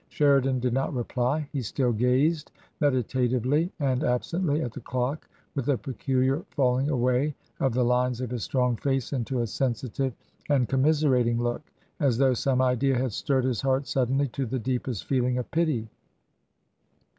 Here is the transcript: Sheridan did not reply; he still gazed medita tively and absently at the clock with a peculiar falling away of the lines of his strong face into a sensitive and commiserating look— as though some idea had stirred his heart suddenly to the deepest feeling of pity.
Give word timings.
Sheridan 0.09 0.59
did 0.59 0.73
not 0.73 0.95
reply; 0.95 1.47
he 1.53 1.61
still 1.61 1.91
gazed 1.91 2.49
medita 2.81 3.29
tively 3.29 3.69
and 3.79 4.03
absently 4.03 4.63
at 4.63 4.73
the 4.73 4.79
clock 4.79 5.27
with 5.53 5.69
a 5.69 5.77
peculiar 5.77 6.43
falling 6.49 6.89
away 6.89 7.35
of 7.59 7.75
the 7.75 7.83
lines 7.85 8.19
of 8.19 8.31
his 8.31 8.43
strong 8.43 8.75
face 8.77 9.13
into 9.13 9.41
a 9.41 9.45
sensitive 9.45 10.15
and 10.49 10.67
commiserating 10.67 11.39
look— 11.39 11.61
as 11.99 12.17
though 12.17 12.33
some 12.33 12.63
idea 12.63 12.97
had 12.97 13.13
stirred 13.13 13.45
his 13.45 13.61
heart 13.61 13.85
suddenly 13.85 14.27
to 14.29 14.47
the 14.47 14.57
deepest 14.57 15.05
feeling 15.05 15.37
of 15.37 15.51
pity. 15.51 15.87